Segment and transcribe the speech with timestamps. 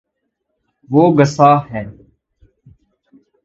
[0.89, 1.83] وہ گصاہ ہے